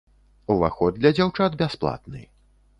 [0.53, 2.27] Уваход для дзяўчат бясплатны.